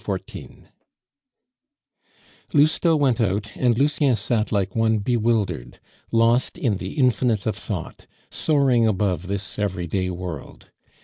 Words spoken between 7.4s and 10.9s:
of thought, soaring above this everyday world.